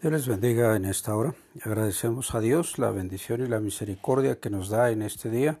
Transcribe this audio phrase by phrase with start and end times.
[0.00, 1.34] Dios les bendiga en esta hora.
[1.60, 5.60] Agradecemos a Dios la bendición y la misericordia que nos da en este día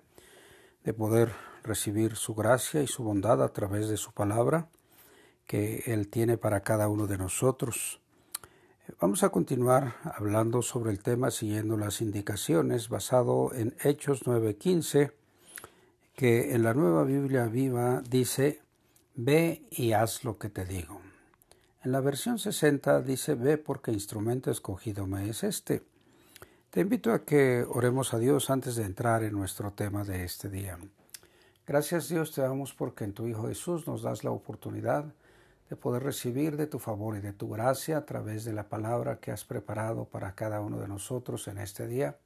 [0.84, 1.32] de poder
[1.64, 4.68] recibir su gracia y su bondad a través de su palabra
[5.44, 8.00] que Él tiene para cada uno de nosotros.
[9.00, 15.14] Vamos a continuar hablando sobre el tema siguiendo las indicaciones basado en Hechos 9:15
[16.14, 18.62] que en la nueva Biblia viva dice,
[19.16, 21.07] ve y haz lo que te digo.
[21.84, 25.84] En la versión 60 dice, ve porque instrumento escogido me es este.
[26.70, 30.48] Te invito a que oremos a Dios antes de entrar en nuestro tema de este
[30.48, 30.76] día.
[31.64, 35.04] Gracias Dios te damos porque en tu Hijo Jesús nos das la oportunidad
[35.70, 39.20] de poder recibir de tu favor y de tu gracia a través de la palabra
[39.20, 42.16] que has preparado para cada uno de nosotros en este día.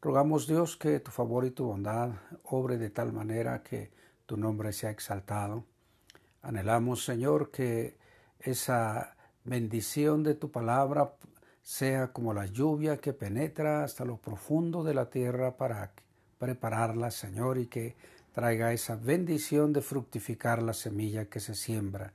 [0.00, 2.12] Rogamos Dios que tu favor y tu bondad
[2.44, 3.90] obre de tal manera que
[4.24, 5.66] tu nombre sea exaltado.
[6.40, 8.00] Anhelamos Señor que
[8.44, 11.14] esa bendición de tu palabra
[11.62, 15.92] sea como la lluvia que penetra hasta lo profundo de la tierra para
[16.38, 17.96] prepararla, Señor, y que
[18.32, 22.12] traiga esa bendición de fructificar la semilla que se siembra.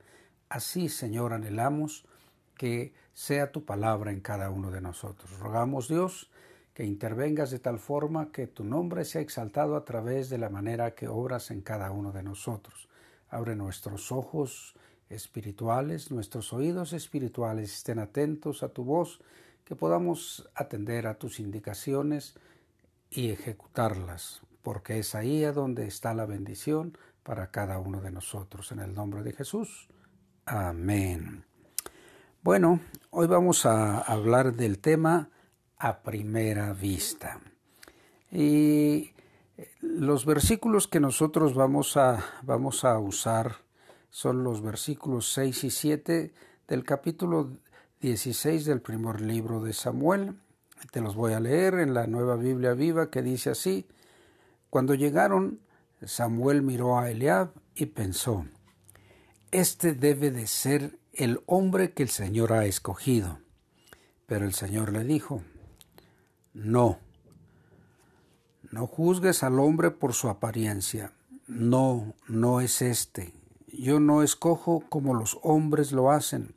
[0.48, 2.04] Así, Señor, anhelamos
[2.56, 5.38] que sea tu palabra en cada uno de nosotros.
[5.38, 6.30] Rogamos, Dios,
[6.74, 10.94] que intervengas de tal forma que tu nombre sea exaltado a través de la manera
[10.94, 12.88] que obras en cada uno de nosotros.
[13.30, 14.74] Abre nuestros ojos
[15.10, 19.20] espirituales, nuestros oídos espirituales estén atentos a tu voz,
[19.64, 22.34] que podamos atender a tus indicaciones
[23.10, 28.72] y ejecutarlas, porque es ahí a donde está la bendición para cada uno de nosotros.
[28.72, 29.88] En el nombre de Jesús.
[30.46, 31.44] Amén.
[32.42, 35.28] Bueno, hoy vamos a hablar del tema
[35.76, 37.40] a primera vista.
[38.30, 39.12] Y
[39.80, 43.56] los versículos que nosotros vamos a, vamos a usar
[44.10, 46.32] son los versículos 6 y 7
[46.66, 47.50] del capítulo
[48.00, 50.38] 16 del primer libro de Samuel.
[50.92, 53.86] Te los voy a leer en la nueva Biblia viva que dice así,
[54.70, 55.60] cuando llegaron,
[56.04, 58.46] Samuel miró a Eliab y pensó,
[59.50, 63.40] este debe de ser el hombre que el Señor ha escogido.
[64.26, 65.42] Pero el Señor le dijo,
[66.52, 66.98] no,
[68.70, 71.12] no juzgues al hombre por su apariencia,
[71.46, 73.32] no, no es este,
[73.72, 76.54] yo no escojo como los hombres lo hacen.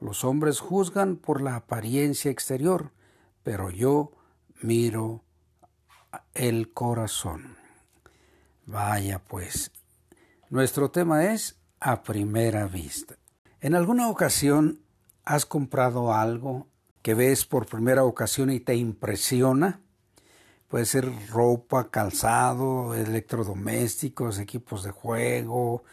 [0.00, 2.90] Los hombres juzgan por la apariencia exterior,
[3.42, 4.12] pero yo
[4.60, 5.22] miro
[6.34, 7.56] el corazón.
[8.66, 9.70] Vaya pues,
[10.50, 13.16] nuestro tema es a primera vista.
[13.60, 14.80] ¿En alguna ocasión
[15.24, 16.66] has comprado algo
[17.02, 19.80] que ves por primera ocasión y te impresiona?
[20.68, 25.84] Puede ser ropa, calzado, electrodomésticos, equipos de juego,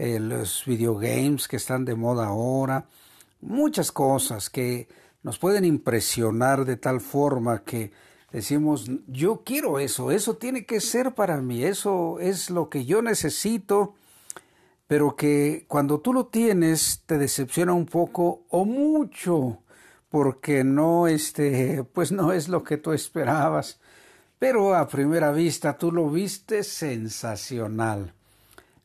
[0.00, 2.86] eh, los videogames que están de moda ahora,
[3.42, 4.88] muchas cosas que
[5.22, 7.92] nos pueden impresionar de tal forma que
[8.32, 13.02] decimos, yo quiero eso, eso tiene que ser para mí, eso es lo que yo
[13.02, 13.92] necesito,
[14.86, 19.58] pero que cuando tú lo tienes te decepciona un poco o mucho,
[20.08, 23.80] porque no, este, pues no es lo que tú esperabas,
[24.38, 28.14] pero a primera vista tú lo viste sensacional.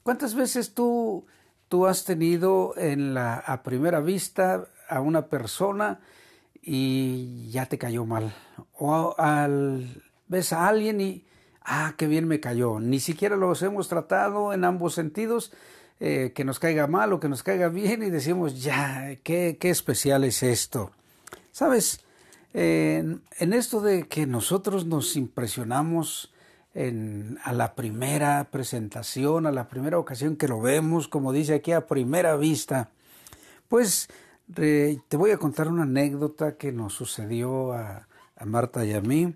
[0.06, 1.26] ¿Cuántas veces tú,
[1.68, 6.00] tú has tenido en la, a primera vista a una persona
[6.62, 8.32] y ya te cayó mal?
[8.78, 11.26] O al, ves a alguien y,
[11.64, 12.80] ah, qué bien me cayó.
[12.80, 15.52] Ni siquiera los hemos tratado en ambos sentidos,
[16.00, 19.72] eh, que nos caiga mal o que nos caiga bien y decimos, ya, qué, qué
[19.72, 20.92] especial es esto.
[21.52, 22.02] ¿Sabes?
[22.54, 26.32] en esto de que nosotros nos impresionamos
[26.76, 31.88] a la primera presentación, a la primera ocasión que lo vemos, como dice aquí, a
[31.88, 32.90] primera vista.
[33.70, 34.10] Pues
[34.54, 38.08] te voy a contar una anécdota que nos sucedió a,
[38.44, 39.34] Marta y a mí.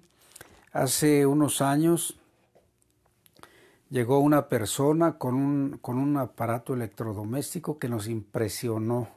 [0.73, 2.19] Hace unos años
[3.89, 9.07] llegó una persona con un, con un aparato electrodoméstico que nos impresionó.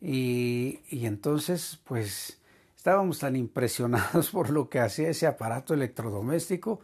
[0.00, 2.38] Y, y, entonces, pues,
[2.76, 6.80] estábamos tan impresionados por lo que hacía ese aparato electrodoméstico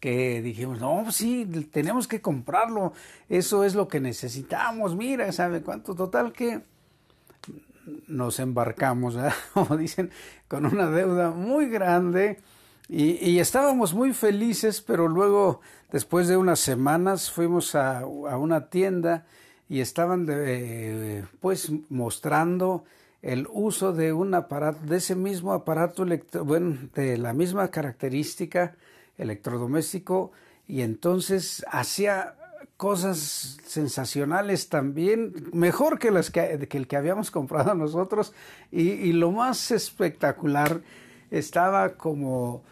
[0.00, 2.94] que dijimos, no, sí, tenemos que comprarlo,
[3.28, 5.94] eso es lo que necesitamos, mira, ¿sabe cuánto?
[5.94, 6.62] Total que
[8.08, 9.16] nos embarcamos,
[9.54, 10.10] como dicen,
[10.48, 12.38] con una deuda muy grande
[12.92, 15.60] y, estábamos muy felices, pero luego,
[15.92, 19.26] después de unas semanas, fuimos a, una tienda
[19.68, 22.82] y estaban, de, pues, mostrando
[23.22, 26.04] el uso de un aparato, de ese mismo aparato,
[26.44, 28.74] bueno, de la misma característica,
[29.20, 30.32] electrodoméstico
[30.66, 32.36] y entonces hacía
[32.76, 38.32] cosas sensacionales también, mejor que, las que, el que habíamos comprado nosotros.
[38.72, 40.80] Y, lo más espectacular
[41.30, 42.62] estaba como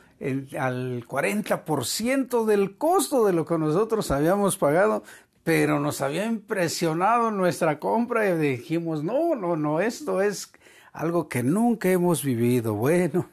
[0.58, 5.04] al 40% del costo de lo que nosotros habíamos pagado,
[5.44, 10.52] pero nos había impresionado nuestra compra y dijimos, no, no, no, esto es
[10.92, 12.74] algo que nunca hemos vivido.
[12.74, 13.28] Bueno,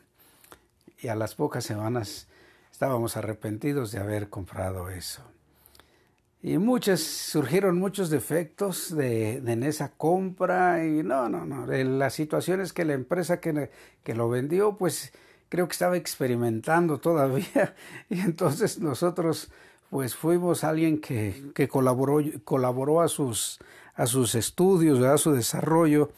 [1.02, 2.28] y a las pocas semanas
[2.76, 5.22] estábamos arrepentidos de haber comprado eso.
[6.42, 11.66] Y muchos, surgieron muchos defectos de, en esa compra y no, no, no.
[11.68, 13.72] La situación es que la empresa que,
[14.04, 15.14] que lo vendió, pues
[15.48, 17.76] creo que estaba experimentando todavía
[18.10, 19.50] y entonces nosotros
[19.90, 23.58] pues fuimos alguien que, que colaboró, colaboró a sus,
[23.94, 26.12] a sus estudios, a su desarrollo.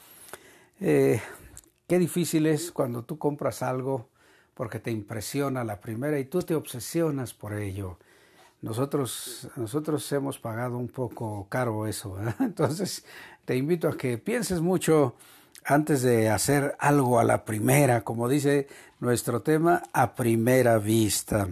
[0.79, 1.21] Eh,
[1.87, 4.09] qué difícil es cuando tú compras algo
[4.57, 7.97] porque te impresiona la primera y tú te obsesionas por ello
[8.61, 12.17] nosotros, nosotros hemos pagado un poco caro eso.
[12.39, 13.05] Entonces,
[13.45, 15.15] te invito a que pienses mucho
[15.63, 18.67] antes de hacer algo a la primera, como dice
[18.99, 21.47] nuestro tema, a primera vista.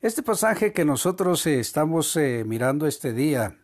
[0.00, 3.56] Este pasaje que nosotros eh, estamos eh, mirando este día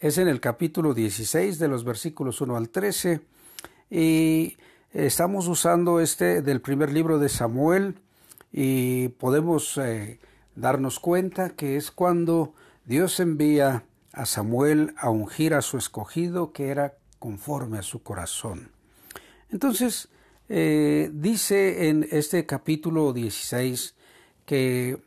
[0.00, 3.20] es en el capítulo 16 de los versículos 1 al 13
[3.90, 4.56] y
[4.92, 7.96] estamos usando este del primer libro de Samuel
[8.52, 10.18] y podemos eh,
[10.56, 12.54] darnos cuenta que es cuando
[12.84, 18.70] Dios envía a Samuel a ungir a su escogido que era conforme a su corazón.
[19.50, 20.08] Entonces,
[20.48, 23.94] eh, dice en este capítulo 16
[24.46, 24.98] que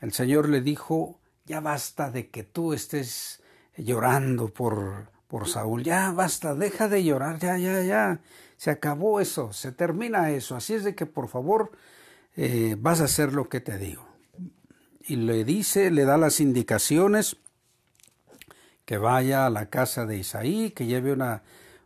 [0.00, 3.42] el Señor le dijo, ya basta de que tú estés
[3.76, 8.20] llorando por, por Saúl, ya basta, deja de llorar, ya, ya, ya,
[8.56, 11.72] se acabó eso, se termina eso, así es de que por favor
[12.36, 14.06] eh, vas a hacer lo que te digo
[15.06, 17.36] y le dice, le da las indicaciones
[18.84, 21.42] que vaya a la casa de Isaí, que lleve una,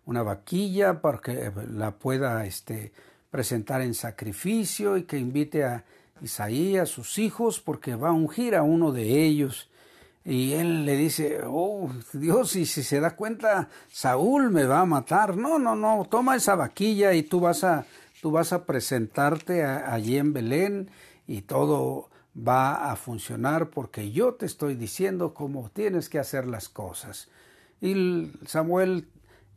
[0.07, 2.93] una vaquilla para que la pueda este,
[3.31, 5.85] presentar en sacrificio y que invite a
[6.23, 9.70] Isaí, a sus hijos, porque va a ungir a uno de ellos.
[10.25, 14.87] Y él le dice, oh Dios, y si se da cuenta, Saúl me va a
[14.87, 15.37] matar.
[15.37, 17.87] No, no, no, toma esa vaquilla y tú vas a,
[18.21, 20.91] tú vas a presentarte allí en Belén
[21.27, 26.69] y todo va a funcionar porque yo te estoy diciendo cómo tienes que hacer las
[26.69, 27.29] cosas.
[27.81, 29.09] Y Samuel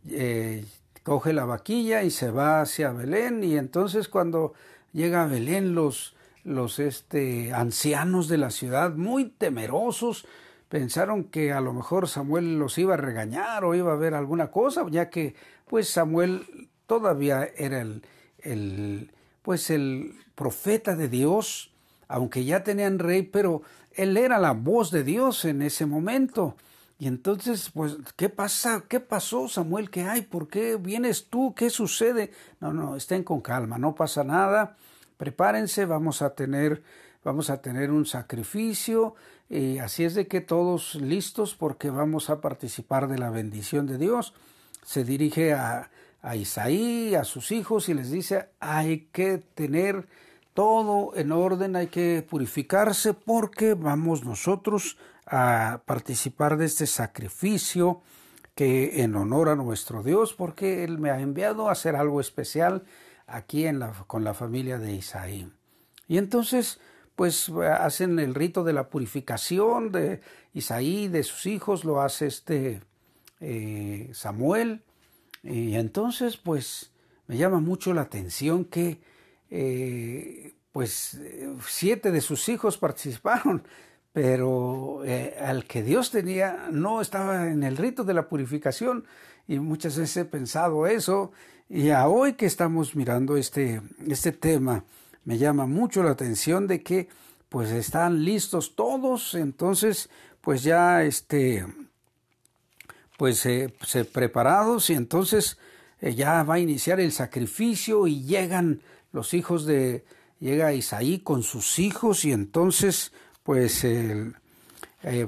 [0.10, 0.66] eh,
[1.04, 4.54] coge la vaquilla y se va hacia Belén y entonces cuando
[4.94, 10.26] llega a Belén los, los este, ancianos de la ciudad muy temerosos
[10.74, 14.50] pensaron que a lo mejor Samuel los iba a regañar o iba a ver alguna
[14.50, 15.36] cosa ya que
[15.68, 18.02] pues Samuel todavía era el,
[18.40, 19.12] el
[19.44, 21.70] pues el profeta de Dios
[22.08, 23.62] aunque ya tenían rey, pero
[23.92, 26.56] él era la voz de Dios en ese momento.
[26.98, 28.86] Y entonces, pues, ¿qué pasa?
[28.88, 29.92] ¿Qué pasó, Samuel?
[29.92, 30.24] ¿Qué hay?
[30.24, 31.54] ¿Por qué vienes tú?
[31.56, 32.32] ¿Qué sucede?
[32.60, 34.76] No, no, estén con calma, no pasa nada.
[35.18, 36.82] Prepárense, vamos a tener,
[37.24, 39.16] vamos a tener un sacrificio.
[39.50, 43.98] Y así es de que todos listos porque vamos a participar de la bendición de
[43.98, 44.34] Dios.
[44.84, 45.90] Se dirige a,
[46.22, 50.08] a Isaí, a sus hijos y les dice, hay que tener
[50.54, 58.02] todo en orden, hay que purificarse porque vamos nosotros a participar de este sacrificio
[58.56, 62.84] que en honor a nuestro Dios, porque Él me ha enviado a hacer algo especial
[63.26, 65.52] aquí en la, con la familia de Isaí.
[66.08, 66.80] Y entonces,
[67.16, 70.22] pues hacen el rito de la purificación de
[70.54, 72.82] Isaí, de sus hijos, lo hace este
[73.40, 74.84] eh, Samuel.
[75.44, 76.92] Y entonces, pues
[77.28, 79.02] me llama mucho la atención que
[79.50, 81.22] eh, pues
[81.68, 83.64] siete de sus hijos participaron,
[84.12, 89.06] pero eh, al que Dios tenía no estaba en el rito de la purificación
[89.48, 91.32] y muchas veces he pensado eso
[91.70, 94.84] y a hoy que estamos mirando este, este tema
[95.26, 97.08] me llama mucho la atención de que
[97.50, 100.10] pues están listos todos, entonces
[100.42, 101.66] pues ya este
[103.18, 104.90] pues eh, se preparados.
[104.90, 105.58] Y entonces
[106.02, 110.04] ya va a iniciar el sacrificio y llegan los hijos de,
[110.40, 112.26] llega Isaí con sus hijos.
[112.26, 113.14] Y entonces
[113.44, 114.34] pues eh,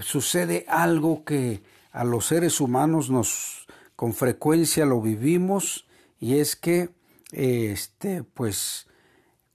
[0.01, 5.85] sucede algo que a los seres humanos nos con frecuencia lo vivimos.
[6.19, 6.89] Y es que
[7.31, 8.87] este pues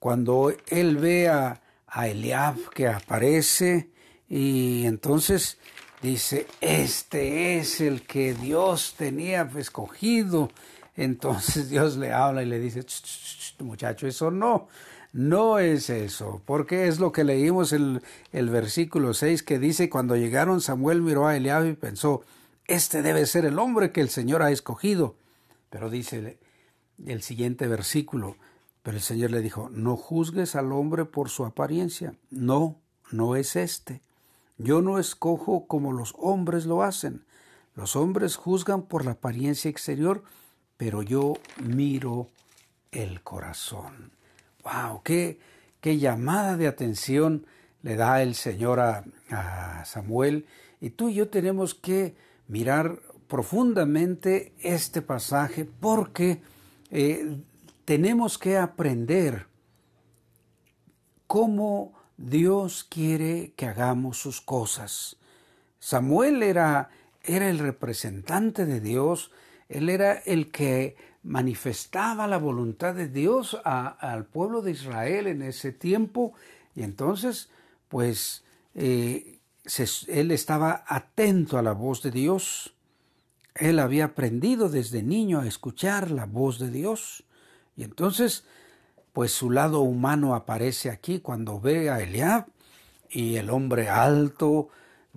[0.01, 1.61] cuando él ve a,
[1.93, 3.91] Eliab que aparece
[4.29, 5.59] y entonces
[6.01, 10.51] dice este es el que Dios tenía escogido
[10.97, 12.87] Entonces Dios le habla y le dice,
[13.59, 14.69] muchacho, eso no,
[15.13, 18.01] no es eso, porque es lo que leímos en
[18.33, 22.23] el, versículo 6 que dice, cuando llegaron Samuel miró a Eliab y pensó,
[22.67, 25.17] este debe ser el hombre que el Señor ha escogido.
[25.71, 26.39] Pero dice
[27.05, 28.37] el siguiente versículo,
[28.83, 32.77] pero el Señor le dijo, no juzgues al hombre por su apariencia, no,
[33.11, 34.01] no es este.
[34.57, 37.25] Yo no escojo como los hombres lo hacen.
[37.75, 40.23] Los hombres juzgan por la apariencia exterior,
[40.77, 42.29] pero yo miro
[42.93, 44.13] el corazón.
[44.65, 45.03] ¡Wow!
[45.03, 45.39] ¡Qué,
[45.81, 47.47] qué llamada de atención
[47.83, 49.05] le da el Señor a,
[49.87, 50.47] Samuel!
[50.81, 52.17] Y tú y yo tenemos que
[52.49, 56.43] mirar profundamente este pasaje porque
[56.91, 57.39] eh,
[57.91, 59.49] tenemos que aprender
[61.27, 65.17] cómo Dios quiere que hagamos sus cosas.
[65.81, 66.91] Samuel era,
[67.25, 69.33] era el representante de Dios,
[69.69, 70.95] él era el que
[71.25, 76.33] manifestaba la voluntad de Dios al pueblo de Israel en ese tiempo
[76.77, 77.51] y entonces
[77.89, 78.45] pues
[78.77, 79.41] eh,
[80.07, 82.73] él estaba atento a la voz de Dios.
[83.57, 87.25] Él había aprendido desde niño a escuchar la voz de Dios
[87.77, 88.45] y entonces
[89.13, 92.47] pues su lado humano aparece aquí cuando ve a Eliab
[93.09, 94.69] y el hombre alto,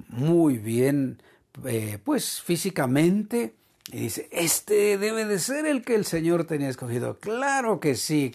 [0.07, 1.22] muy bien,
[1.65, 3.53] eh, pues físicamente,
[3.91, 7.19] y dice, este debe de ser el que el Señor tenía escogido.
[7.19, 8.33] Claro que sí,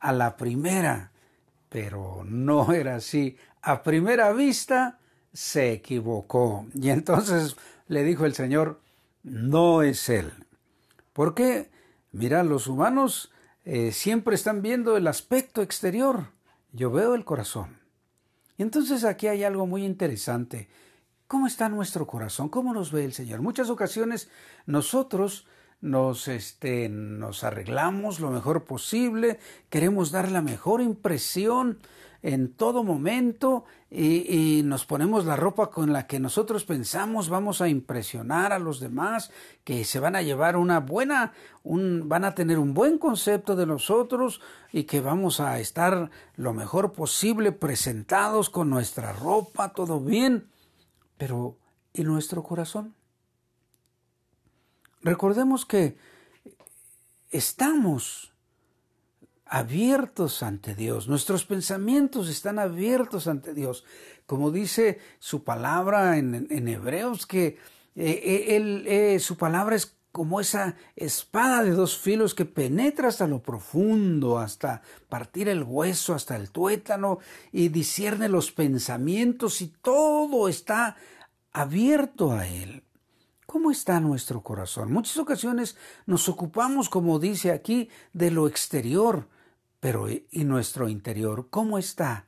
[0.00, 1.10] a la primera,
[1.68, 3.36] pero no era así.
[3.62, 4.98] A primera vista
[5.32, 6.66] se equivocó.
[6.74, 7.56] Y entonces
[7.88, 8.80] le dijo el Señor,
[9.22, 10.32] no es él.
[11.12, 11.68] ¿Por qué?
[12.12, 13.32] Mira, los humanos
[13.66, 16.28] eh, siempre están viendo el aspecto exterior.
[16.70, 17.80] Yo veo el corazón.
[18.56, 20.68] Y entonces aquí hay algo muy interesante.
[21.26, 22.48] ¿Cómo está nuestro corazón?
[22.48, 23.42] ¿Cómo nos ve el Señor?
[23.42, 24.30] Muchas ocasiones
[24.66, 25.48] nosotros
[25.80, 31.80] nos, este, nos arreglamos lo mejor posible, queremos dar la mejor impresión
[32.22, 37.68] en todo momento y, nos ponemos la ropa con la que nosotros pensamos vamos a
[37.68, 39.30] impresionar a los demás,
[39.62, 43.66] que se van a llevar una buena, un, van a tener un buen concepto de
[43.66, 44.40] nosotros
[44.72, 50.48] y que vamos a estar lo mejor posible presentados con nuestra ropa, todo bien,
[51.16, 51.56] pero
[51.92, 52.94] ¿y nuestro corazón?
[55.02, 55.96] Recordemos que
[57.30, 58.32] estamos
[59.46, 63.84] abiertos ante Dios, nuestros pensamientos están abiertos ante Dios,
[64.26, 67.58] como dice su palabra en, Hebreos, que
[67.94, 73.26] eh, eh, eh, su palabra es como esa espada de dos filos que penetra hasta
[73.26, 77.18] lo profundo, hasta partir el hueso, hasta el tuétano,
[77.52, 80.96] y discierne los pensamientos y todo está
[81.52, 82.82] abierto a él.
[83.44, 84.90] ¿Cómo está nuestro corazón?
[84.90, 85.76] Muchas ocasiones
[86.06, 89.28] nos ocupamos, como dice aquí, de lo exterior,
[89.86, 92.26] pero ¿y nuestro interior cómo está?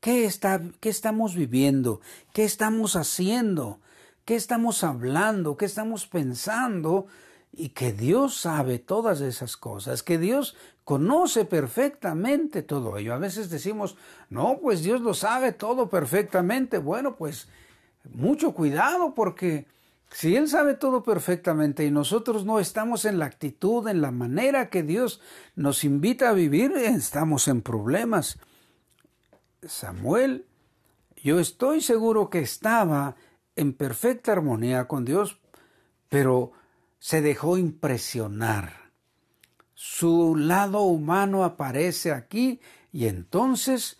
[0.00, 0.62] ¿Qué, está?
[0.80, 2.00] ¿Qué estamos viviendo?
[2.32, 3.78] ¿Qué estamos haciendo?
[4.24, 5.58] ¿Qué estamos hablando?
[5.58, 7.04] ¿Qué estamos pensando?
[7.52, 13.12] Y que Dios sabe todas esas cosas, que Dios conoce perfectamente todo ello.
[13.12, 13.98] A veces decimos,
[14.30, 16.78] no, pues Dios lo sabe todo perfectamente.
[16.78, 17.48] Bueno, pues
[18.14, 19.66] mucho cuidado porque
[20.14, 24.70] si Él sabe todo perfectamente y nosotros no estamos en la actitud, en la manera
[24.70, 25.20] que Dios
[25.56, 28.38] nos invita a vivir, estamos en problemas.
[29.64, 30.46] Samuel,
[31.16, 33.16] yo estoy seguro que estaba
[33.56, 35.40] en perfecta armonía con Dios,
[36.08, 36.52] pero
[37.00, 38.92] se dejó impresionar.
[39.74, 42.60] Su lado humano aparece aquí
[42.92, 43.98] y entonces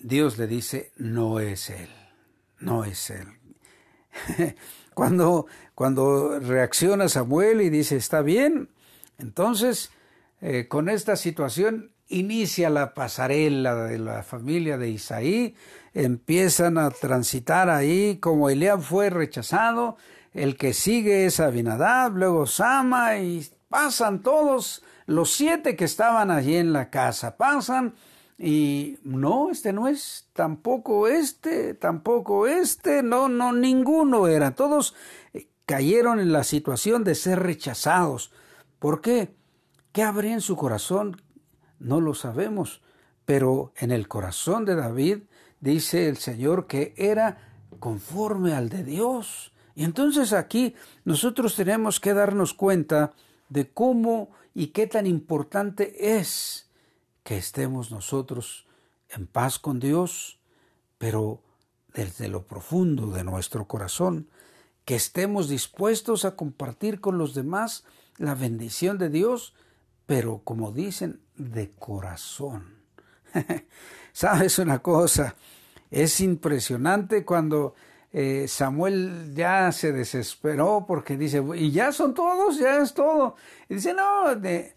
[0.00, 1.90] Dios le dice, no es Él,
[2.58, 3.28] no es Él.
[4.94, 8.68] Cuando, cuando reacciona Samuel y dice, está bien,
[9.18, 9.90] entonces
[10.40, 15.54] eh, con esta situación inicia la pasarela de la familia de Isaí,
[15.94, 19.96] empiezan a transitar ahí, como Eliab fue rechazado,
[20.34, 26.56] el que sigue es Abinadab, luego Sama, y pasan todos los siete que estaban allí
[26.56, 27.94] en la casa, pasan
[28.42, 34.54] y no, este no es, tampoco este, tampoco este, no, no, ninguno era.
[34.54, 34.94] Todos
[35.34, 38.32] eh, cayeron en la situación de ser rechazados.
[38.78, 39.34] ¿Por qué?
[39.92, 41.20] ¿Qué habría en su corazón?
[41.78, 42.80] No lo sabemos,
[43.26, 45.18] pero en el corazón de David
[45.60, 49.52] dice el Señor que era conforme al de Dios.
[49.74, 53.12] Y entonces aquí nosotros tenemos que darnos cuenta
[53.50, 56.69] de cómo y qué tan importante es
[57.30, 58.66] que estemos nosotros
[59.08, 60.40] en paz con Dios,
[60.98, 61.40] pero
[61.94, 64.28] desde lo profundo de nuestro corazón,
[64.84, 67.84] que estemos dispuestos a compartir con los demás
[68.16, 69.54] la bendición de Dios,
[70.06, 72.74] pero como dicen, de corazón.
[74.12, 75.36] ¿Sabes una cosa?
[75.92, 77.76] Es impresionante cuando
[78.12, 83.36] eh, Samuel ya se desesperó porque dice, y ya son todos, ya es todo.
[83.68, 84.74] Y dice, no, eh,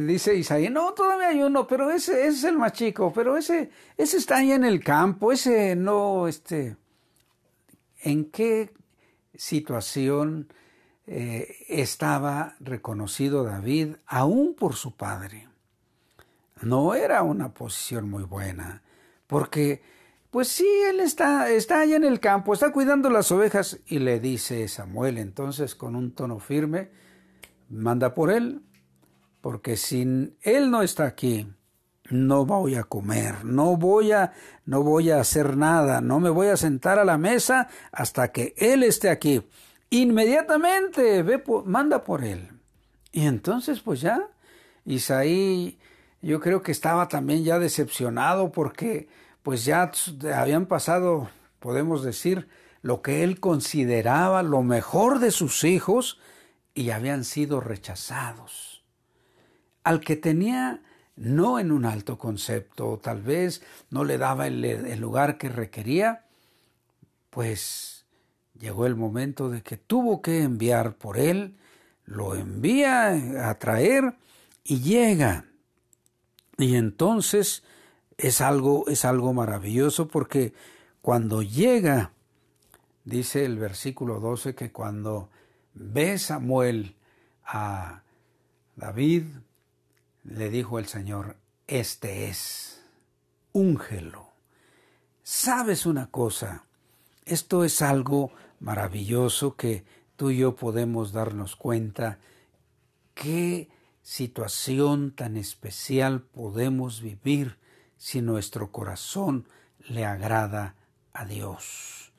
[0.00, 4.16] dice Isaías, no, todavía hay uno, pero ese, es el más chico, pero ese, ese
[4.18, 6.76] está ahí en el campo, ese no, este,
[8.02, 8.72] ¿en qué
[9.34, 10.52] situación
[11.06, 15.48] eh, estaba reconocido David aún por su padre?
[16.62, 18.82] No era una posición muy buena,
[19.26, 19.82] porque,
[20.36, 24.20] pues sí, él está, está allá en el campo, está cuidando las ovejas, y le
[24.20, 26.90] dice Samuel entonces con un tono firme,
[27.70, 28.60] manda por él,
[29.40, 30.02] porque si
[30.42, 31.50] Él no está aquí,
[32.10, 34.34] no voy a comer, no voy a,
[34.66, 38.52] no voy a hacer nada, no me voy a sentar a la mesa hasta que
[38.58, 39.42] Él esté aquí.
[39.88, 42.50] Inmediatamente ve, manda por Él.
[43.10, 44.28] Y entonces, pues ya,
[44.84, 45.78] Isaí,
[46.20, 49.08] yo creo que estaba también ya decepcionado porque,
[49.46, 49.92] pues ya
[50.34, 52.48] habían pasado, podemos decir,
[52.82, 56.18] lo que él consideraba lo mejor de sus hijos
[56.74, 58.82] y habían sido rechazados
[59.84, 60.82] al que tenía
[61.14, 66.24] no en un alto concepto, tal vez no le daba el, lugar que requería,
[67.30, 68.04] pues
[68.58, 71.56] llegó el momento de que tuvo que enviar por él,
[72.04, 74.16] lo envía a traer
[74.64, 75.44] y llega.
[76.58, 77.62] Y entonces
[78.18, 80.54] es algo, es algo maravilloso porque
[81.02, 82.12] cuando llega,
[83.04, 85.28] dice el versículo 12, que cuando
[85.74, 86.96] ve Samuel
[87.44, 88.02] a
[88.74, 89.24] David,
[90.24, 92.82] le dijo el Señor, este es,
[93.52, 94.30] úngelo.
[95.22, 96.64] ¿Sabes una cosa?
[97.24, 99.84] Esto es algo maravilloso que
[100.16, 102.18] tú y yo podemos darnos cuenta
[103.14, 103.68] qué
[104.02, 107.58] situación tan especial podemos vivir
[107.96, 109.46] si nuestro corazón
[109.88, 110.74] le agrada
[111.12, 112.12] a Dios.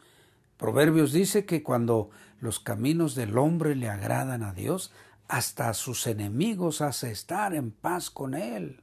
[0.58, 4.92] Proverbios dice que cuando los caminos del hombre le agradan a Dios,
[5.28, 8.82] hasta a sus enemigos hace estar en paz con él.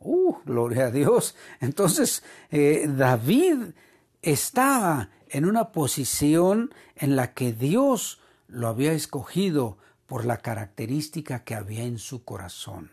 [0.00, 1.36] ¡Uh, gloria a Dios!
[1.60, 3.72] Entonces, eh, David
[4.20, 11.54] estaba en una posición en la que Dios lo había escogido por la característica que
[11.54, 12.90] había en su corazón.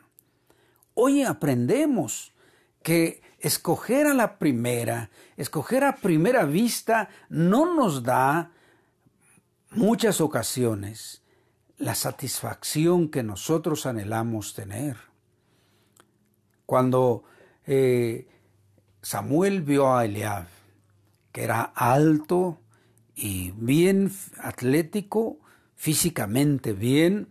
[0.93, 2.31] Hoy aprendemos
[2.84, 8.52] que escoger a la primera, escoger a primera vista, no nos da
[9.72, 11.24] muchas ocasiones
[11.78, 14.98] la satisfacción que nosotros anhelamos tener.
[16.65, 17.24] Cuando
[17.65, 18.28] eh,
[19.02, 20.46] Samuel vio a Eliab,
[21.32, 22.60] que era alto
[23.15, 25.39] y bien atlético,
[25.76, 27.30] físicamente bien,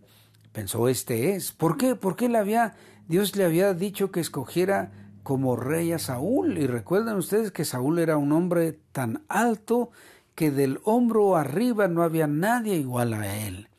[0.51, 1.53] pensó este es.
[1.53, 1.95] ¿Por qué?
[1.95, 2.75] Porque él había,
[3.07, 4.91] Dios le había dicho que escogiera
[5.23, 6.57] como rey a Saúl.
[6.57, 9.91] Y recuerden ustedes que Saúl era un hombre tan alto
[10.35, 13.69] que del hombro arriba no había nadie igual a él.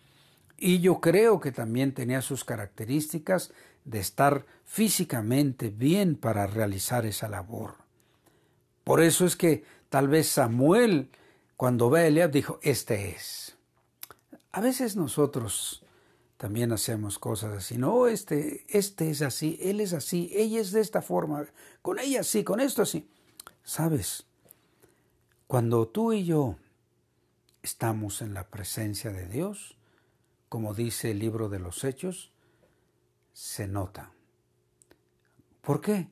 [0.58, 3.52] Y yo creo que también tenía sus características
[3.84, 7.74] de estar físicamente bien para realizar esa labor.
[8.84, 11.10] Por eso es que tal vez Samuel,
[11.56, 13.56] cuando ve a Eliab, dijo, este es.
[14.52, 15.81] A veces nosotros
[16.42, 20.80] también hacemos cosas así, no, este, este es así, él es así, ella es de
[20.80, 21.46] esta forma,
[21.82, 23.08] con ella sí, con esto así.
[23.62, 24.26] ¿Sabes?
[25.46, 26.56] Cuando tú y yo
[27.62, 29.76] estamos en la presencia de Dios,
[30.48, 32.32] como dice el libro de los Hechos,
[33.32, 34.10] se nota.
[35.60, 36.08] ¿Por qué?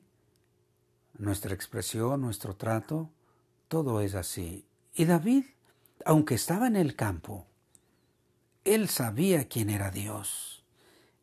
[1.17, 3.09] Nuestra expresión, nuestro trato,
[3.67, 4.65] todo es así.
[4.95, 5.43] Y David,
[6.05, 7.47] aunque estaba en el campo,
[8.65, 10.63] él sabía quién era Dios.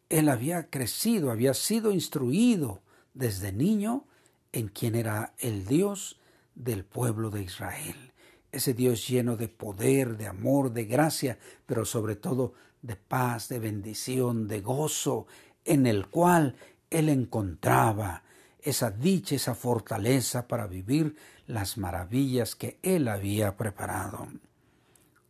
[0.08, 2.82] Él había crecido, había sido instruido
[3.14, 4.04] desde niño
[4.52, 6.18] en quién era el Dios
[6.54, 8.12] del pueblo de Israel.
[8.50, 13.58] Ese Dios lleno de poder, de amor, de gracia, pero sobre todo de paz, de
[13.58, 15.26] bendición, de gozo,
[15.64, 16.56] en el cual
[16.90, 18.22] él encontraba
[18.60, 24.28] esa dicha, esa fortaleza para vivir las maravillas que él había preparado.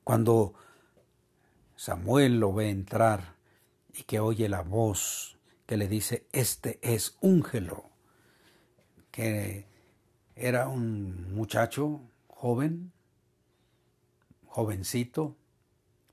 [0.04, 0.54] Cuando
[1.78, 3.36] Samuel lo ve entrar
[3.94, 7.84] y que oye la voz que le dice, este es úngelo,
[9.12, 9.64] que
[10.34, 12.90] era un muchacho joven,
[14.44, 15.36] jovencito,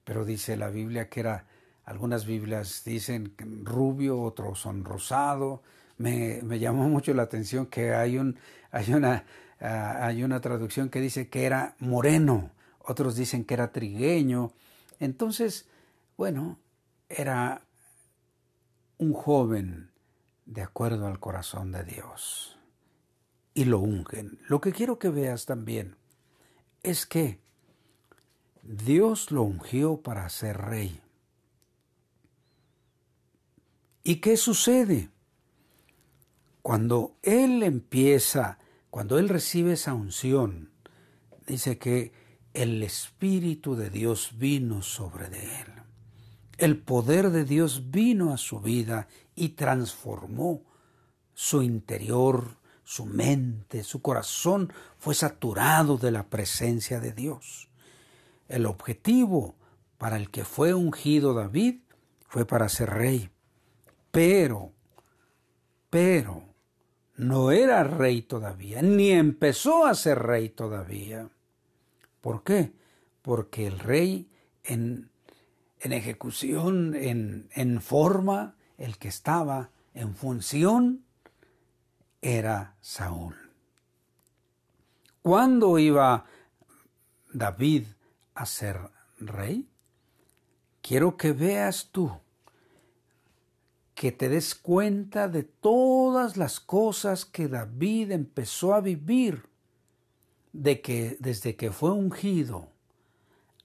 [0.03, 1.47] pero dice la Biblia que era,
[1.83, 5.63] algunas Biblias dicen rubio, otros son rosado.
[5.97, 8.37] Me, llamó mucho la atención que hay, un,
[8.69, 9.25] hay, una,
[9.59, 12.51] ah, hay una traducción que dice que era moreno,
[12.81, 14.51] otros dicen que era trigueño.
[14.99, 15.67] Entonces,
[16.17, 16.59] bueno,
[17.09, 17.65] era
[18.97, 19.91] un joven
[20.45, 22.57] de acuerdo al corazón de Dios
[23.53, 24.39] y lo ungen.
[24.47, 25.95] Lo que quiero que veas también
[26.83, 27.39] es que
[28.61, 31.01] Dios lo ungió para ser rey.
[34.03, 35.09] ¿Y qué sucede?
[36.61, 40.71] Cuando Él empieza, cuando Él recibe esa unción,
[41.47, 42.11] dice que
[42.55, 45.67] el Espíritu de Dios vino sobre de Él.
[46.57, 50.63] El poder de Dios vino a su vida y transformó
[51.33, 57.69] su interior, su mente, su corazón fue saturado de la presencia de Dios.
[58.47, 59.55] El objetivo
[59.97, 61.81] para el que fue ungido David
[62.27, 63.29] fue para ser rey.
[64.11, 64.71] Pero,
[65.89, 66.43] pero,
[67.17, 71.29] no era rey todavía, ni empezó a ser rey todavía.
[72.25, 72.73] ¿Por qué?
[73.21, 74.27] Porque el rey
[74.63, 75.11] en,
[75.79, 81.05] en ejecución, en, en forma, el que estaba en función,
[82.23, 83.35] era Saúl.
[85.21, 86.25] ¿Cuándo iba
[87.31, 87.83] David
[88.33, 88.79] a ser
[89.19, 89.69] rey?
[90.81, 92.11] Quiero que veas tú,
[93.93, 99.43] que te des cuenta de todas las cosas que David empezó a vivir
[100.55, 102.69] de que desde que fue ungido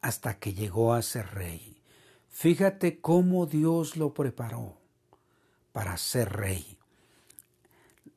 [0.01, 1.81] hasta que llegó a ser rey.
[2.29, 4.77] Fíjate cómo Dios lo preparó
[5.73, 6.79] para ser rey.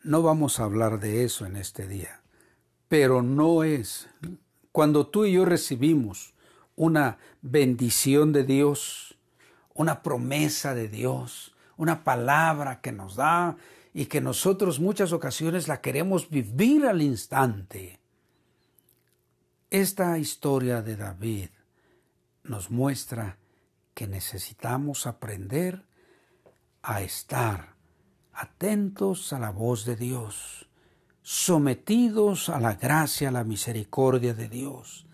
[0.03, 2.21] No vamos a hablar de eso en este día,
[2.87, 4.09] pero no es
[4.71, 6.33] cuando tú y yo recibimos
[6.75, 9.19] una bendición de Dios,
[9.75, 13.55] una promesa de Dios, una palabra que nos da
[13.93, 18.02] y que nosotros muchas ocasiones la queremos vivir al instante.
[19.73, 21.49] Esta historia de David
[22.43, 23.39] nos muestra
[23.95, 25.81] que necesitamos aprender
[26.83, 27.73] a estar
[28.33, 30.69] atentos a la voz de Dios,
[31.23, 35.07] sometidos a la gracia, a la misericordia de Dios,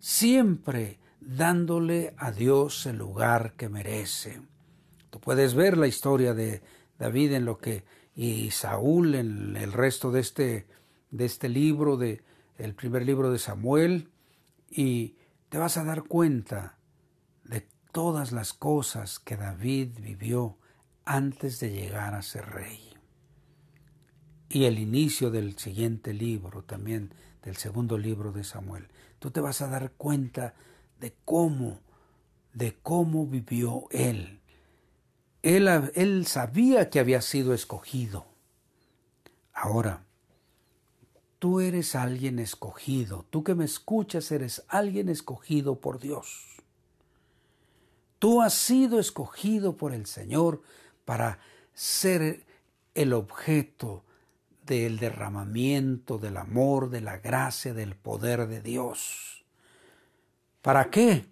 [0.00, 4.42] siempre dándole a Dios el lugar que merece.
[5.10, 6.64] Tú puedes ver la historia de
[6.98, 7.84] David en lo que
[8.16, 10.66] y Saúl en el resto de este
[11.12, 12.24] de este libro de
[12.58, 14.10] el primer libro de Samuel
[14.70, 15.16] y
[15.48, 16.78] te vas a dar cuenta
[17.44, 20.58] de todas las cosas que David vivió
[21.04, 22.94] antes de llegar a ser rey.
[24.48, 28.88] Y el inicio del siguiente libro también del segundo libro de Samuel,
[29.18, 30.54] tú te vas a dar cuenta
[31.00, 31.80] de cómo,
[32.52, 34.40] de cómo vivió él.
[35.42, 38.26] Él, él sabía que había sido escogido.
[39.52, 40.03] Ahora,
[41.44, 46.42] tú eres alguien escogido, tú que me escuchas eres alguien escogido por Dios.
[48.18, 50.62] Tú has sido escogido por el Señor
[51.04, 51.40] para
[51.74, 52.46] ser
[52.94, 54.06] el objeto
[54.64, 59.44] del derramamiento del amor, de la gracia, del poder de Dios.
[60.62, 61.26] ¿Para qué?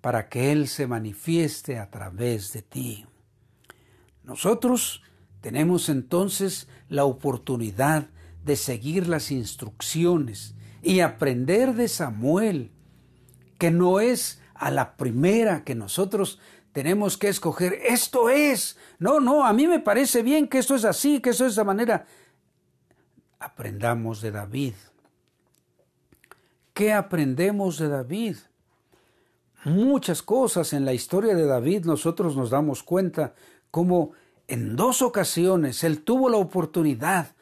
[0.00, 3.04] Para que Él se manifieste a través de ti.
[4.22, 5.02] Nosotros
[5.42, 8.14] tenemos entonces la oportunidad de
[8.56, 12.70] seguir las instrucciones y aprender de Samuel,
[13.58, 16.38] que no es a la primera que nosotros
[16.72, 20.84] tenemos que escoger, esto es, no, no, a mí me parece bien que esto es
[20.84, 22.06] así, que eso es de esa manera
[23.44, 24.74] aprendamos de David.
[26.72, 28.36] ¿Qué aprendemos de David?
[29.64, 33.34] Muchas cosas en la historia de David nosotros nos damos cuenta
[33.70, 34.12] como
[34.48, 37.33] en dos ocasiones él tuvo la oportunidad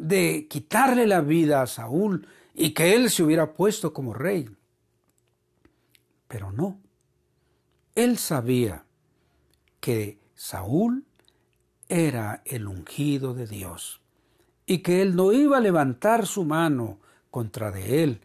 [0.00, 4.48] de quitarle la vida a Saúl y que él se hubiera puesto como rey.
[6.26, 6.80] Pero no.
[7.94, 8.86] Él sabía
[9.78, 11.04] que Saúl
[11.88, 14.00] era el ungido de Dios
[14.64, 16.98] y que él no iba a levantar su mano
[17.30, 18.20] contra de él.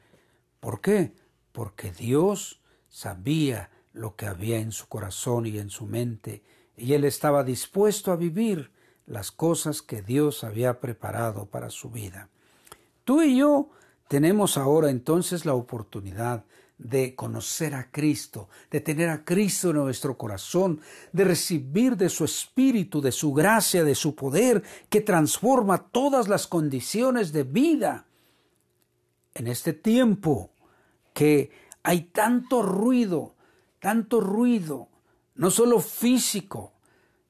[0.62, 1.14] ¿Por qué?
[1.52, 6.44] Porque Dios sabía lo que había en su corazón y en su mente,
[6.78, 8.72] y él estaba dispuesto a vivir
[9.08, 12.30] las cosas que Dios había preparado para su vida.
[13.04, 13.70] Tú y yo
[14.08, 16.44] tenemos ahora entonces la oportunidad
[16.78, 20.82] de conocer a Cristo, de tener a Cristo en nuestro corazón,
[21.14, 26.48] de recibir de su Espíritu, de su gracia, de su poder, que transforma todas las
[26.48, 28.08] condiciones de vida.
[29.34, 30.52] En este tiempo
[31.14, 31.52] que
[31.84, 33.36] hay tanto ruido,
[33.80, 34.90] tanto ruido,
[35.36, 36.74] no solo físico,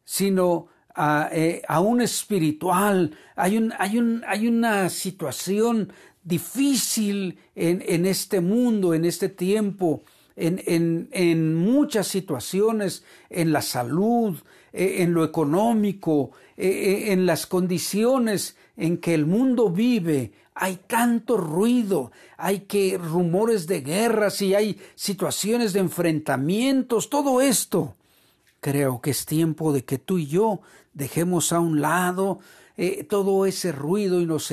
[0.04, 5.92] sino eh, aún espiritual, hay, un, hay, un, hay una situación
[6.24, 10.04] difícil en, en este mundo, en este tiempo,
[10.36, 14.38] en, en, en, muchas situaciones, en la salud,
[14.74, 21.38] eh, en lo económico, eh, en las condiciones en que el mundo vive, hay tanto
[21.38, 27.96] ruido, hay que rumores de guerras y hay situaciones de enfrentamientos, todo esto.
[28.66, 30.60] Creo que es tiempo de que tú y yo
[30.92, 32.40] dejemos a un lado
[33.08, 34.52] todo ese ruido y nos,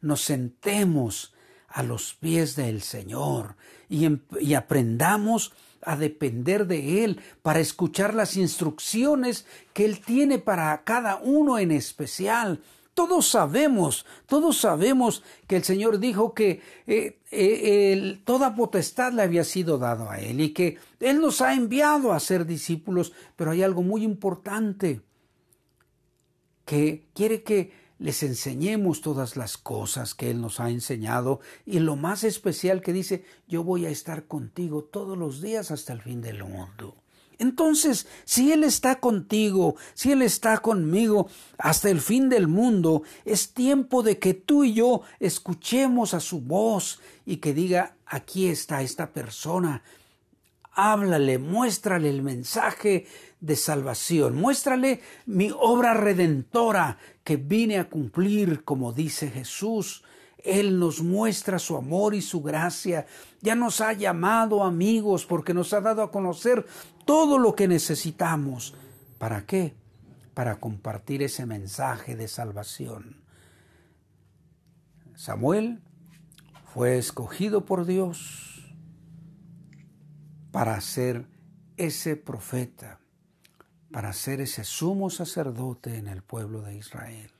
[0.00, 1.32] nos sentemos
[1.68, 3.54] a los pies del Señor
[3.88, 10.82] em, y aprendamos a depender de Él para escuchar las instrucciones que Él tiene para
[10.82, 12.60] cada uno en especial.
[12.94, 19.42] Todos sabemos, todos sabemos que el Señor dijo que eh, eh, toda potestad le había
[19.42, 23.64] sido dado a Él y que Él nos ha enviado a ser discípulos, pero hay
[23.64, 25.00] algo muy importante
[26.64, 31.96] que quiere que les enseñemos todas las cosas que Él nos ha enseñado y lo
[31.96, 36.20] más especial que dice, yo voy a estar contigo todos los días hasta el fin
[36.20, 37.03] del mundo.
[37.38, 43.52] Entonces, si Él está contigo, si Él está conmigo hasta el fin del mundo, es
[43.52, 48.82] tiempo de que tú y yo escuchemos a su voz y que diga, aquí está
[48.82, 49.82] esta persona,
[50.74, 53.06] háblale, muéstrale el mensaje
[53.40, 60.02] de salvación, muéstrale mi obra redentora que vine a cumplir, como dice Jesús.
[60.38, 63.06] Él nos muestra su amor y su gracia.
[63.40, 66.66] Ya nos ha llamado amigos porque nos ha dado a conocer
[67.04, 68.74] todo lo que necesitamos.
[69.18, 69.74] ¿Para qué?
[70.34, 73.22] Para compartir ese mensaje de salvación.
[75.14, 75.80] Samuel
[76.72, 78.74] fue escogido por Dios
[80.50, 81.26] para ser
[81.76, 83.00] ese profeta,
[83.90, 87.30] para ser ese sumo sacerdote en el pueblo de Israel.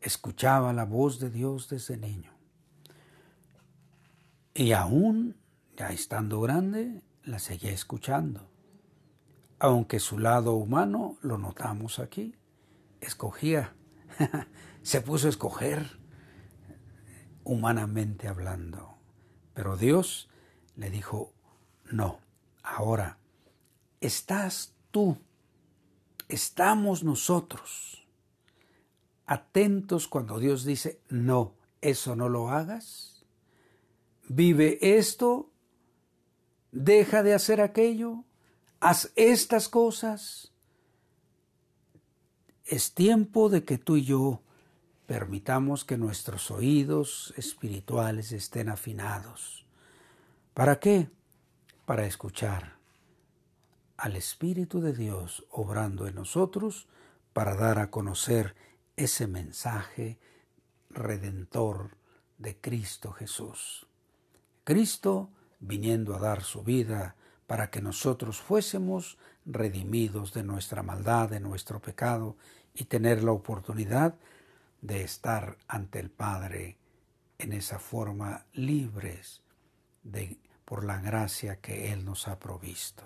[0.00, 2.32] Escuchaba la voz de Dios desde niño.
[4.54, 5.36] Y aún,
[5.76, 8.48] ya estando grande, la seguía escuchando.
[9.58, 12.34] Aunque su lado humano, lo notamos aquí,
[13.00, 13.74] escogía,
[14.82, 15.98] se puso a escoger
[17.44, 18.96] humanamente hablando.
[19.54, 20.28] Pero Dios
[20.76, 21.32] le dijo,
[21.90, 22.18] no,
[22.62, 23.18] ahora
[24.00, 25.18] estás tú,
[26.28, 28.06] estamos nosotros
[29.26, 33.24] atentos cuando Dios dice, no, eso no lo hagas,
[34.28, 35.51] vive esto,
[36.72, 38.24] deja de hacer aquello,
[38.80, 40.52] haz estas cosas.
[42.64, 44.42] Es tiempo de que tú y yo
[45.06, 49.62] permitamos que nuestros oídos espirituales estén afinados
[50.54, 51.08] ¿Para qué?
[51.86, 52.76] Para escuchar
[53.96, 56.88] al Espíritu de Dios obrando en nosotros
[57.32, 58.54] para dar a conocer
[58.96, 60.18] ese mensaje
[60.90, 61.96] redentor
[62.36, 63.86] de Cristo Jesús.
[64.64, 65.30] Cristo
[65.62, 71.80] viniendo a dar su vida para que nosotros fuésemos redimidos de nuestra maldad, de nuestro
[71.80, 72.36] pecado,
[72.74, 74.14] y tener la oportunidad
[74.80, 76.76] de estar ante el Padre
[77.38, 79.42] en esa forma libres
[80.02, 83.04] de, por la gracia que Él nos ha provisto.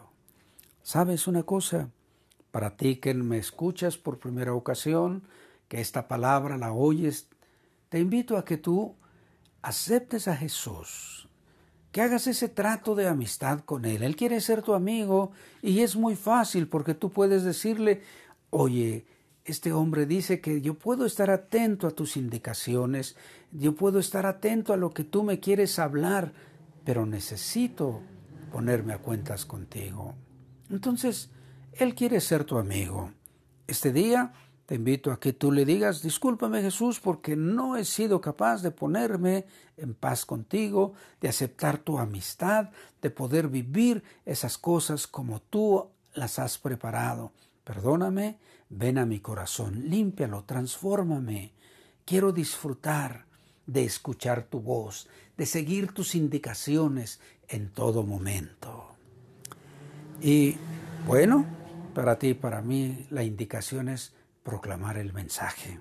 [0.82, 1.90] ¿Sabes una cosa?
[2.50, 5.24] Para ti que me escuchas por primera ocasión,
[5.68, 7.28] que esta palabra la oyes,
[7.88, 8.96] te invito a que tú
[9.62, 11.28] aceptes a Jesús,
[11.96, 14.02] que hagas ese trato de amistad con Él.
[14.02, 15.30] Él quiere ser tu amigo
[15.62, 18.02] y es muy fácil porque tú puedes decirle,
[18.50, 19.06] oye,
[19.46, 23.16] este hombre dice que yo puedo estar atento a tus indicaciones,
[23.50, 26.34] yo puedo estar atento a lo que tú me quieres hablar,
[26.84, 28.02] pero necesito
[28.52, 30.12] ponerme a cuentas contigo.
[30.68, 31.30] Entonces,
[31.72, 33.10] Él quiere ser tu amigo.
[33.68, 34.34] Este día
[34.66, 38.72] te invito a que tú le digas, discúlpame Jesús porque no he sido capaz de
[38.72, 45.86] ponerme en paz contigo, de aceptar tu amistad, de poder vivir esas cosas como tú
[46.14, 47.32] las has preparado.
[47.62, 51.52] Perdóname, ven a mi corazón, límpialo, transfórmame.
[52.04, 53.24] Quiero disfrutar
[53.66, 58.96] de escuchar tu voz, de seguir tus indicaciones en todo momento.
[60.20, 60.56] Y
[61.06, 61.46] bueno,
[61.94, 64.12] para ti y para mí la indicación es
[64.46, 65.80] proclamar el mensaje.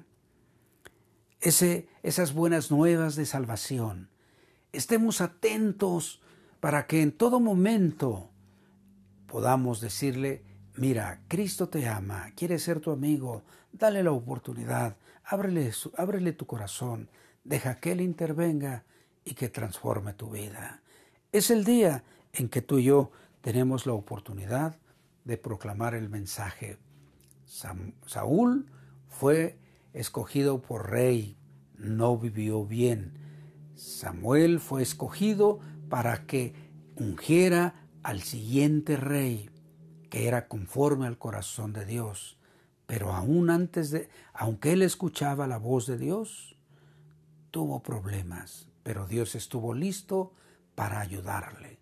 [1.39, 4.09] Ese, esas buenas nuevas de salvación.
[4.71, 6.19] Estemos atentos
[6.61, 8.31] para que en todo momento
[9.27, 10.41] podamos decirle,
[10.73, 17.11] mira, Cristo te ama, quiere ser tu amigo, dale la oportunidad, ábrele, ábrele tu corazón,
[17.43, 18.83] deja que Él intervenga
[19.23, 20.81] y que transforme tu vida.
[21.31, 24.75] Es el día en que tú y yo tenemos la oportunidad
[25.23, 26.79] de proclamar el mensaje.
[28.05, 28.69] Saúl
[29.07, 29.57] fue
[29.93, 31.37] escogido por rey,
[31.77, 33.17] no vivió bien.
[33.75, 36.53] Samuel fue escogido para que
[36.95, 39.49] ungiera al siguiente rey
[40.09, 42.37] que era conforme al corazón de Dios.
[42.87, 46.55] Pero aún antes de, aunque él escuchaba la voz de Dios,
[47.51, 50.33] tuvo problemas, pero Dios estuvo listo
[50.75, 51.79] para ayudarle.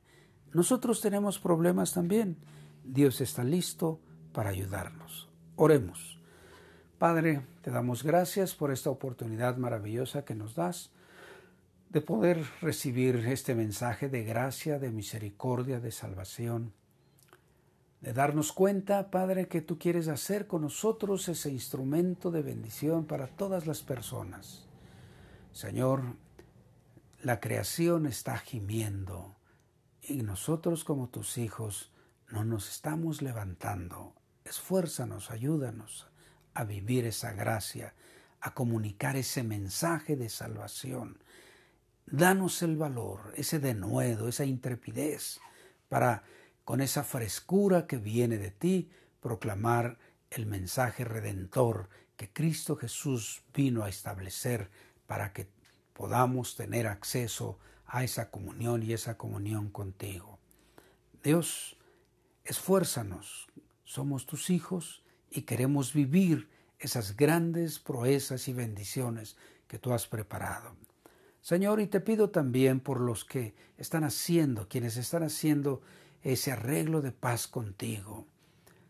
[0.53, 2.37] Nosotros tenemos problemas también.
[2.83, 3.99] Dios está listo
[4.31, 5.32] para ayudarnos.
[5.55, 6.19] Oremos.
[6.97, 10.89] Padre, te damos gracias por esta oportunidad maravillosa que nos das
[11.89, 16.73] de poder recibir este mensaje de gracia, de misericordia, de salvación,
[18.01, 23.27] de darnos cuenta, Padre, que tú quieres hacer con nosotros ese instrumento de bendición para
[23.27, 24.65] todas las personas.
[25.51, 26.01] Señor,
[27.21, 29.35] la creación está gimiendo
[30.01, 31.91] y nosotros como tus hijos
[32.31, 34.15] no nos estamos levantando.
[34.53, 36.07] Esfuérzanos, ayúdanos
[36.53, 37.93] a vivir esa gracia,
[38.39, 41.17] a comunicar ese mensaje de salvación
[42.05, 45.39] Danos el valor, ese denuedo, esa intrepidez,
[45.89, 46.23] para,
[46.65, 49.97] con esa frescura que viene de ti, proclamar
[50.29, 54.69] el mensaje redentor que Cristo Jesús vino a establecer
[55.07, 55.47] para que
[55.93, 60.37] podamos tener acceso a esa comunión y esa comunión contigo.
[61.23, 61.77] Dios,
[62.43, 63.47] esfuérzanos,
[63.93, 70.75] somos tus hijos y queremos vivir esas grandes proezas y bendiciones que tú has preparado.
[71.41, 75.83] Señor, y te pido también por los que están haciendo, quienes están haciendo
[76.23, 78.25] ese arreglo de paz contigo.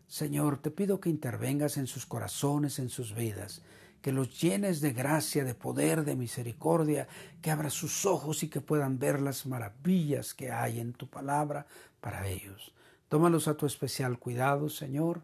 [0.07, 3.61] Señor, te pido que intervengas en sus corazones, en sus vidas,
[4.01, 7.09] que los llenes de gracia, de poder, de misericordia,
[7.41, 11.65] que abras sus ojos y que puedan ver las maravillas que hay en tu palabra
[11.99, 12.73] para ellos.
[13.13, 15.21] Tómalos a tu especial cuidado, Señor,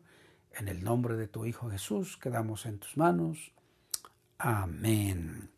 [0.53, 3.51] en el nombre de tu Hijo Jesús, quedamos en tus manos.
[4.37, 5.49] Amén.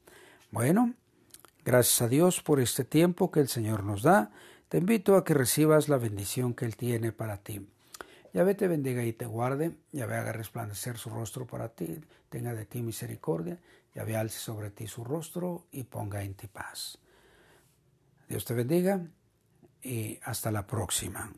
[0.50, 0.94] Bueno,
[1.66, 4.32] Gracias a Dios por este tiempo que el Señor nos da.
[4.70, 7.68] Te invito a que recibas la bendición que Él tiene para ti.
[8.34, 9.76] Yahvé te bendiga y te guarde.
[9.92, 12.00] Yahvé haga resplandecer su rostro para ti.
[12.30, 13.60] Tenga de ti misericordia.
[13.94, 16.98] Yahvé alce sobre ti su rostro y ponga en ti paz.
[18.30, 19.06] Dios te bendiga
[19.82, 21.30] y hasta la próxima.